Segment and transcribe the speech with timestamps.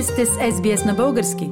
[0.00, 1.50] Вие сте с SBS на български.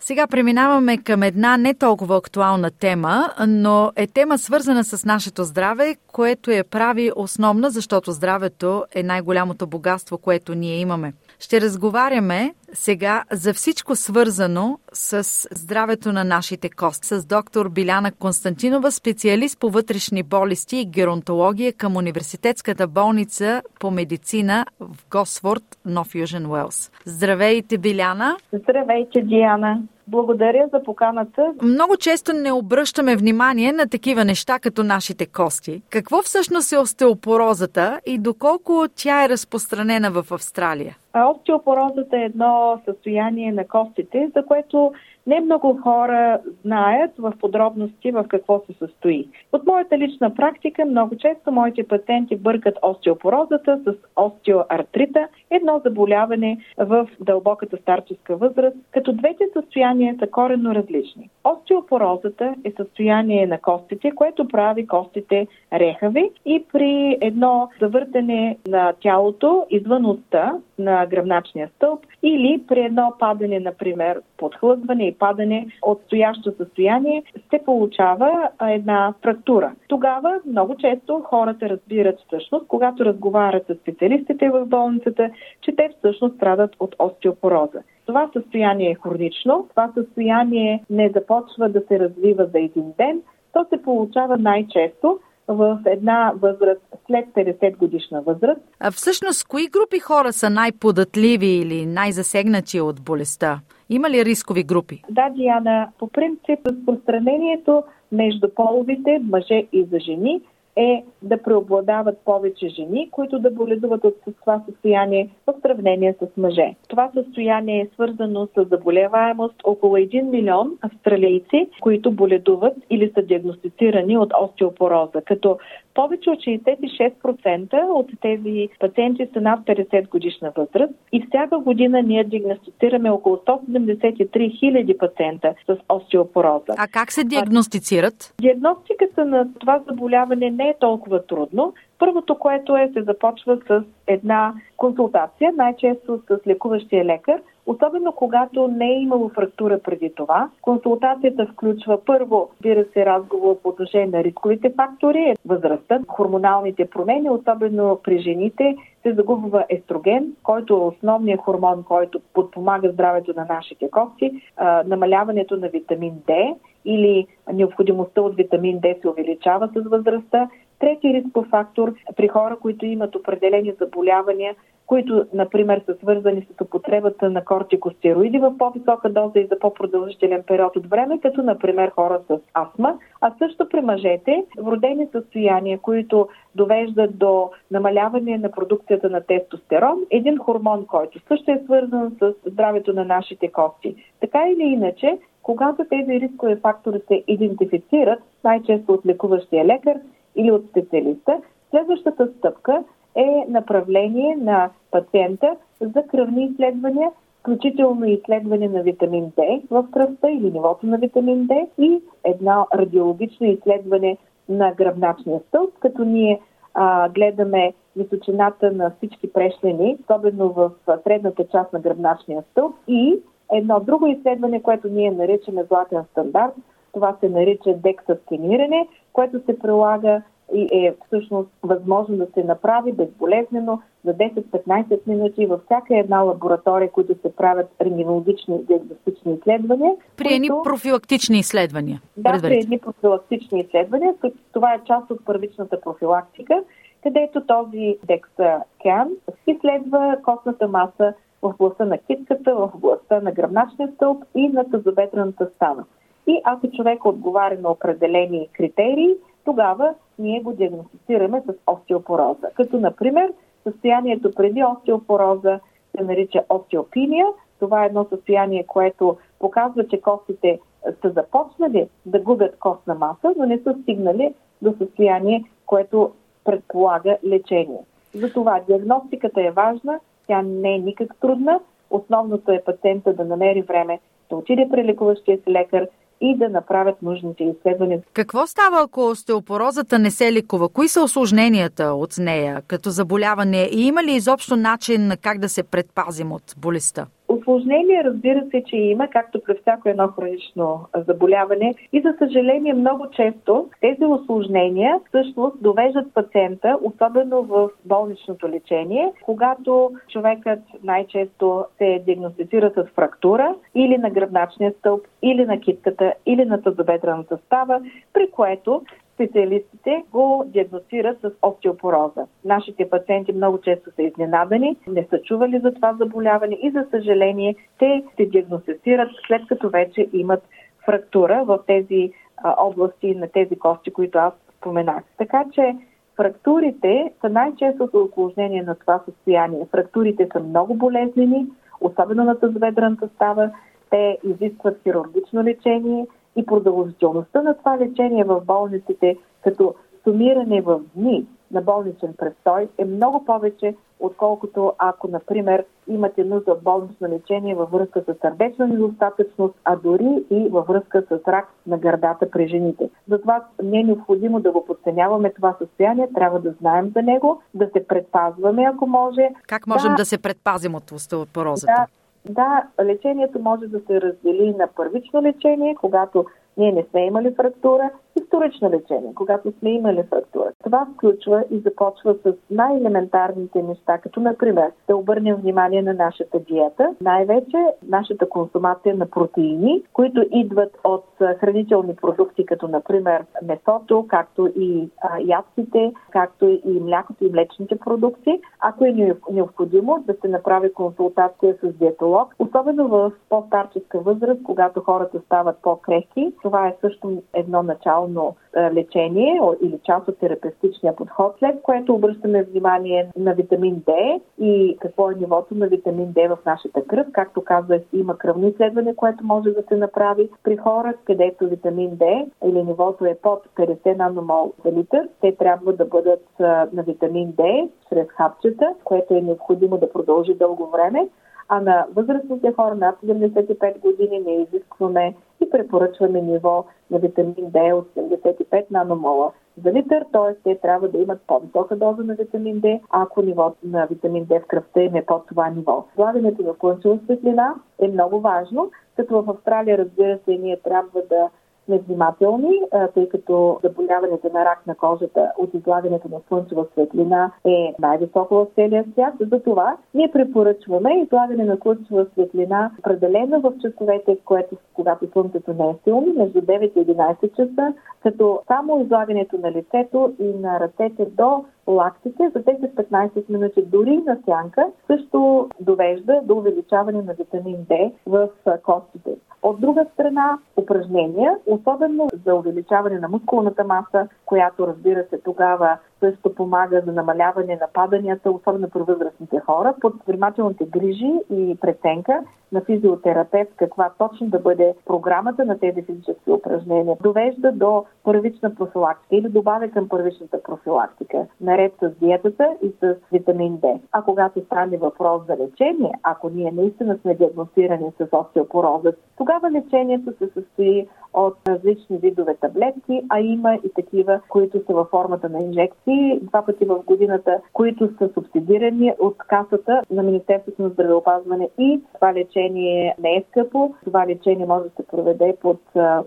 [0.00, 5.96] Сега преминаваме към една не толкова актуална тема, но е тема свързана с нашето здраве,
[6.06, 11.12] което я прави основна, защото здравето е най-голямото богатство, което ние имаме.
[11.40, 18.92] Ще разговаряме сега за всичко свързано с здравето на нашите кости с доктор Биляна Константинова,
[18.92, 26.46] специалист по вътрешни болести и геронтология към Университетската болница по медицина в Госфорд, Нов Южен
[26.46, 26.90] Уелс.
[27.04, 28.36] Здравейте, Биляна!
[28.52, 29.82] Здравейте, Диана!
[30.06, 31.52] Благодаря за поканата.
[31.62, 35.82] Много често не обръщаме внимание на такива неща, като нашите кости.
[35.90, 40.96] Какво всъщност е остеопорозата и доколко тя е разпространена в Австралия?
[41.36, 44.92] Остеопорозата е едно състояние на костите, за което
[45.26, 49.28] не много хора знаят в подробности в какво се състои.
[49.52, 57.08] От моята лична практика много често моите пациенти бъркат остеопорозата с остеоартрита, едно заболяване в
[57.20, 61.30] дълбоката старческа възраст, като двете състояния са коренно различни.
[61.44, 69.66] Остеопорозата е състояние на костите, което прави костите рехави и при едно завъртане на тялото
[69.70, 76.52] извън уста на гръбначния стълб или при едно падане, например, подхлъзване и падане от стоящо
[76.56, 79.72] състояние, се получава една фрактура.
[79.88, 85.30] Тогава много често хората разбират всъщност, когато разговарят с специалистите в болницата,
[85.60, 87.82] че те всъщност страдат от остеопороза.
[88.06, 93.66] Това състояние е хронично, това състояние не започва да се развива за един ден, то
[93.70, 98.60] се получава най-често в една възраст след 50 годишна възраст.
[98.80, 103.60] А всъщност, кои групи хора са най-податливи или най-засегнати от болестта?
[103.88, 105.02] Има ли рискови групи?
[105.10, 105.88] Да, Диана.
[105.98, 110.40] По принцип, разпространението между половите, мъже и за жени,
[110.76, 116.74] е да преобладават повече жени, които да боледуват от това състояние в сравнение с мъже.
[116.88, 124.18] Това състояние е свързано с заболеваемост около 1 милион австралийци, които боледуват или са диагностицирани
[124.18, 125.58] от остеопороза, като
[125.94, 132.24] повече от 66% от тези пациенти са над 50 годишна възраст и всяка година ние
[132.24, 136.74] диагностицираме около 173 хиляди пациента с остеопороза.
[136.78, 138.34] А как се диагностицират?
[138.40, 141.74] Диагностиката на това заболяване не е толкова трудно.
[141.98, 148.88] Първото, което е, се започва с една консултация, най-често с лекуващия лекар, особено когато не
[148.88, 150.50] е имало фрактура преди това.
[150.62, 158.00] Консултацията включва първо, бира се, разговор по отношение на рисковите фактори, възрастта, хормоналните промени, особено
[158.04, 164.42] при жените, се загубва естроген, който е основният хормон, който подпомага здравето на нашите кости,
[164.86, 170.48] намаляването на витамин D или необходимостта от витамин D се увеличава с възрастта.
[170.78, 174.54] Трети рисков фактор при хора, които имат определени заболявания,
[174.86, 180.76] които, например, са свързани с употребата на кортикостероиди в по-висока доза и за по-продължителен период
[180.76, 187.18] от време, като, например, хора с астма, а също при мъжете, вродени състояния, които довеждат
[187.18, 193.04] до намаляване на продукцията на тестостерон, един хормон, който също е свързан с здравето на
[193.04, 193.94] нашите кости.
[194.20, 199.96] Така или иначе, когато тези рискови фактори се идентифицират, най-често от лекуващия лекар
[200.36, 201.40] или от специалиста,
[201.70, 202.84] следващата стъпка
[203.14, 210.50] е направление на пациента за кръвни изследвания, включително изследване на витамин D в кръвта или
[210.50, 214.16] нивото на витамин D и едно радиологично изследване
[214.48, 216.40] на гръбначния стълб, като ние
[216.74, 220.70] а, гледаме височината на всички прешлени, особено в
[221.04, 223.20] средната част на гръбначния стълб и
[223.52, 226.54] едно друго изследване, което ние наричаме златен стандарт.
[226.94, 230.22] Това се нарича декса сканиране, което се прилага
[230.54, 236.90] и е всъщност възможно да се направи безболезнено за 10-15 минути във всяка една лаборатория,
[236.90, 239.92] които се правят рентгенологични диагностични изследвания.
[240.16, 240.62] При едни които...
[240.62, 242.00] профилактични изследвания.
[242.16, 244.14] Да, при едни профилактични изследвания.
[244.52, 246.62] Това е част от първичната профилактика,
[247.02, 249.08] където този дексакан
[249.46, 255.50] изследва костната маса в областта на китката, в областта на гръбначния стълб и на тазобедрената
[255.56, 255.84] стана.
[256.26, 262.50] И ако човек отговаря на определени критерии, тогава ние го диагностицираме с остеопороза.
[262.54, 263.32] Като, например,
[263.64, 265.60] състоянието преди остеопороза
[265.96, 267.26] се нарича остеопиния.
[267.58, 270.60] Това е едно състояние, което показва, че костите
[271.02, 276.12] са започнали да губят костна маса, но не са стигнали до състояние, което
[276.44, 277.80] предполага лечение.
[278.14, 281.60] Затова диагностиката е важна, тя не е никак трудна.
[281.90, 284.00] Основното е пациента да намери време
[284.30, 285.88] да отиде при лекуващия си лекар
[286.24, 288.00] и да направят нужните изследвания.
[288.12, 290.68] Какво става, ако остеопорозата не се ликува?
[290.68, 295.62] Кои са осложненията от нея като заболяване и има ли изобщо начин как да се
[295.62, 297.06] предпазим от болестта?
[297.34, 301.74] Осложнение, разбира се, че има, както при всяко едно хронично заболяване.
[301.92, 309.90] И за съжаление, много често тези осложнения всъщност довеждат пациента, особено в болничното лечение, когато
[310.08, 316.62] човекът най-често се диагностицира с фрактура или на гръбначния стълб, или на китката, или на
[316.62, 317.80] тазобедрената става,
[318.12, 318.82] при което
[319.14, 322.26] специалистите го диагностират с остеопороза.
[322.44, 327.54] Нашите пациенти много често са изненадани, не са чували за това заболяване и за съжаление
[327.78, 330.42] те се диагностицират след като вече имат
[330.84, 335.02] фрактура в тези а, области на тези кости, които аз споменах.
[335.18, 335.76] Така че
[336.16, 339.66] фрактурите са най-честото осложнение на това състояние.
[339.70, 341.46] Фрактурите са много болезнени,
[341.80, 343.50] особено на тазоведраната става.
[343.90, 351.26] Те изискват хирургично лечение, и продължителността на това лечение в болниците като сумиране в дни
[351.50, 357.70] на болничен престой е много повече, отколкото ако, например, имате нужда от болнично лечение във
[357.70, 362.90] връзка с сърдечна недостатъчност, а дори и във връзка с рак на гърдата при жените.
[363.08, 367.66] Затова не е необходимо да го подценяваме това състояние, трябва да знаем за него, да
[367.66, 369.28] се предпазваме, ако може.
[369.46, 371.72] Как можем да, да се предпазим от остеопорозата?
[371.76, 371.86] Да,
[372.28, 376.24] да, лечението може да се раздели на първично лечение, когато
[376.56, 380.33] ние не сме имали фрактура и вторично лечение, когато сме имали фрактура.
[380.74, 386.94] Това включва и започва с най-елементарните неща, като например да обърнем внимание на нашата диета,
[387.00, 387.56] най-вече
[387.88, 391.04] нашата консумация на протеини, които идват от
[391.40, 394.88] хранителни продукти, като например месото, както и
[395.20, 398.40] ядците, както и млякото и млечните продукти.
[398.60, 405.20] Ако е необходимо да се направи консултация с диетолог, особено в по-старческа възраст, когато хората
[405.26, 411.94] стават по-крехки, това е също едно начално лечение или част от терапевтичния подход, след което
[411.94, 417.06] обръщаме внимание на витамин D и какво е нивото на витамин D в нашата кръв.
[417.12, 422.26] Както казах, има кръвно изследване, което може да се направи при хора, където витамин D
[422.44, 425.08] или нивото е под 50 наномол за литър.
[425.20, 426.26] Те трябва да бъдат
[426.72, 431.08] на витамин D чрез хапчета, което е необходимо да продължи дълго време
[431.48, 437.72] а на възрастните хора над 75 години не изискваме и препоръчваме ниво на витамин D
[437.72, 439.32] от 75 наномола
[439.64, 440.34] за литър, т.е.
[440.34, 444.46] те трябва да имат по-висока доза на витамин D, ако нивото на витамин D в
[444.46, 445.84] кръвта им е под това ниво.
[445.94, 451.28] Слагането на слънчева светлина е много важно, като в Австралия, разбира се, ние трябва да
[451.68, 452.60] невнимателни,
[452.94, 458.46] тъй като заболяването на рак на кожата от излагането на слънчева светлина е най-високо в
[458.54, 459.14] целия свят.
[459.20, 465.74] Затова ние препоръчваме излагане на слънчева светлина определено в часовете, което, когато слънцето не е
[465.84, 471.44] силно, между 9 и 11 часа, като само излагането на лицето и на ръцете до
[471.66, 478.28] лактите за 10-15 минути дори на сянка също довежда до увеличаване на витамин D в
[478.62, 479.10] костите.
[479.44, 486.34] От друга страна, упражнения, особено за увеличаване на мускулната маса, която разбира се тогава също
[486.34, 492.22] помага за намаляване на паданията, особено при възрастните хора, под внимателните грижи и преценка
[492.52, 496.96] на физиотерапевт каква точно да бъде програмата на тези физически упражнения.
[497.02, 503.58] Довежда до първична профилактика или добавя към първичната профилактика, наред с диетата и с витамин
[503.58, 503.80] D.
[503.92, 510.12] А когато стане въпрос за лечение, ако ние наистина сме диагностирани с остеопороза, тогава лечението
[510.18, 515.38] се състои от различни видове таблетки, а има и такива, които са във формата на
[515.38, 521.80] инжекции два пъти в годината, които са субсидирани от касата на Министерството на здравеопазване и
[521.94, 523.74] това лечение не е скъпо.
[523.84, 525.60] Това лечение може да се проведе под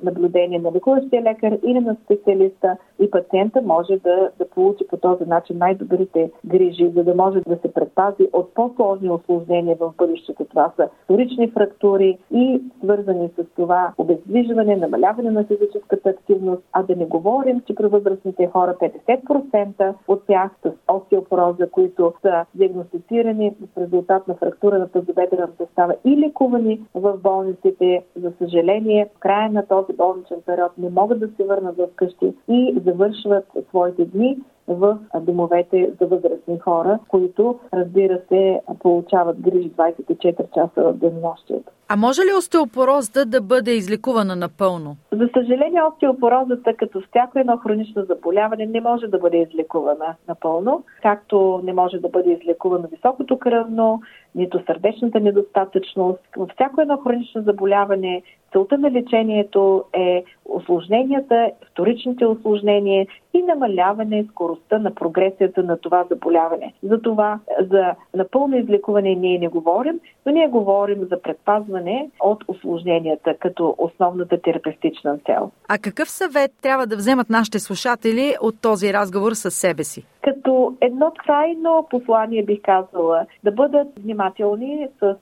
[0.04, 5.24] наблюдение на лекуващия лекар или на специалиста и пациента може да, да получи по този
[5.24, 10.46] начин най-добрите грижи, за да може да се предпази от по-сложни осложнения в бъдещето.
[10.46, 16.84] Това са вторични фрактури и свързани с това обездвижване, на намаляване на физическата активност, а
[16.84, 18.76] да не говорим, че при възрастните хора
[19.08, 25.96] 50% от тях с остеопороза, които са диагностицирани в резултат на фрактура на тазобедрената става
[26.06, 28.04] и лекувани в болниците.
[28.16, 32.34] За съжаление, в края на този болничен период не могат да се върнат в къщи
[32.48, 34.38] и завършват своите дни
[34.68, 41.72] в домовете за възрастни хора, които, разбира се, получават грижи 24 часа в денонощието.
[41.90, 44.96] А може ли остеопорозата да бъде излекувана напълно?
[45.12, 51.62] За съжаление, остеопорозата, като всяко едно хронично заболяване, не може да бъде излекувана напълно, както
[51.64, 54.02] не може да бъде излекувано високото кръвно,
[54.38, 56.20] нито сърдечната недостатъчност.
[56.38, 64.78] Във всяко едно хронично заболяване целта на лечението е осложненията, вторичните осложнения и намаляване скоростта
[64.78, 66.74] на прогресията на това заболяване.
[66.84, 67.40] Затова
[67.72, 74.42] за напълно излекуване ние не говорим, но ние говорим за предпазване от осложненията като основната
[74.42, 75.52] терапевтична цел.
[75.68, 80.06] А какъв съвет трябва да вземат нашите слушатели от този разговор с себе си?
[80.28, 85.16] Като едно крайно послание бих казала да бъдат внимателни с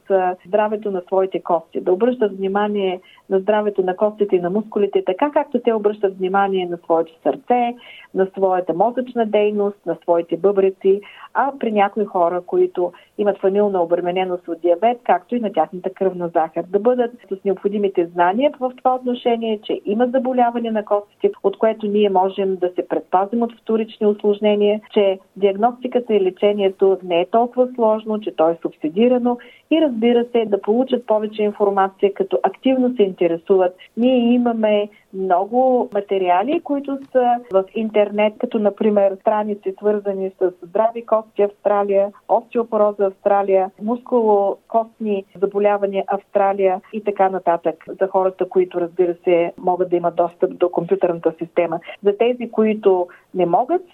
[0.47, 5.31] здравето на своите кости, да обръщат внимание на здравето на костите и на мускулите, така
[5.31, 7.75] както те обръщат внимание на своето сърце,
[8.13, 11.01] на своята мозъчна дейност, на своите бъбреци,
[11.33, 16.27] а при някои хора, които имат фамилна обремененост от диабет, както и на тяхната кръвна
[16.27, 16.63] захар.
[16.69, 21.87] Да бъдат с необходимите знания в това отношение, че има заболяване на костите, от което
[21.87, 27.67] ние можем да се предпазим от вторични осложнения, че диагностиката и лечението не е толкова
[27.75, 29.37] сложно, че то е субсидирано
[29.71, 33.75] и разбира се да получат повече информация, като активно се интересуват.
[33.97, 41.41] Ние имаме много материали, които са в интернет, като например страници свързани с здрави кости
[41.41, 47.85] Австралия, остеопороза Австралия, мускуло-костни заболявания Австралия и така нататък.
[48.01, 51.79] За хората, които разбира се могат да имат достъп до компютърната система.
[52.03, 53.85] За тези, които не могат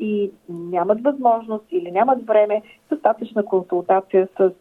[0.00, 4.52] и нямат възможност или нямат време, достатъчна консултация с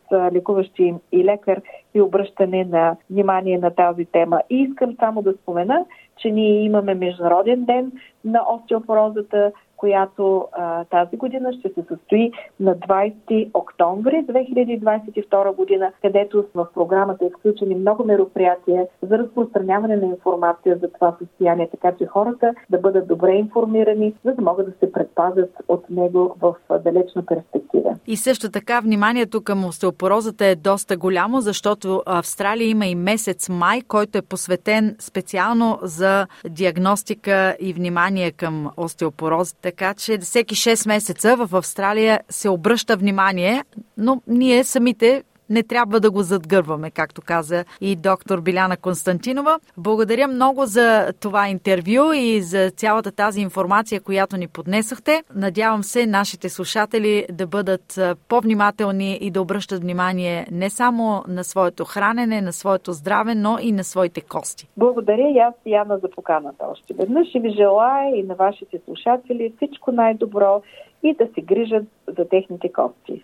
[0.42, 1.62] лекуващи и лекар
[1.94, 4.42] и обръщане на внимание на тази тема.
[4.50, 5.86] И искам само да спомена,
[6.18, 7.92] че ние имаме Международен ден
[8.26, 16.46] на остеопорозата, която а, тази година ще се състои на 20 октомври 2022 година, където
[16.56, 22.06] в програмата е включени много мероприятия за разпространяване на информация за това състояние, така че
[22.06, 27.26] хората да бъдат добре информирани, за да могат да се предпазят от него в далечна
[27.26, 27.96] перспектива.
[28.08, 33.82] И също така вниманието към остеопорозата е доста голямо, защото Австралия има и месец май,
[33.88, 41.36] който е посветен специално за диагностика и внимание към остеопорозата така че всеки 6 месеца
[41.36, 43.64] в Австралия се обръща внимание,
[43.98, 49.60] но ние самите не трябва да го задгърваме, както каза и доктор Биляна Константинова.
[49.78, 55.24] Благодаря много за това интервю и за цялата тази информация, която ни поднесохте.
[55.36, 61.86] Надявам се нашите слушатели да бъдат по-внимателни и да обръщат внимание не само на своето
[61.86, 64.68] хранене, на своето здраве, но и на своите кости.
[64.78, 69.54] Благодаря и аз, Яна, за поканата още веднъж и ви желая и на вашите слушатели
[69.58, 70.62] всичко най-добро
[71.04, 71.84] и да се грижат
[72.18, 73.24] за техните кости.